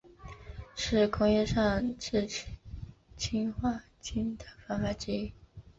[0.73, 2.53] 是工业上制取
[3.15, 5.31] 氰化氢的方法之一。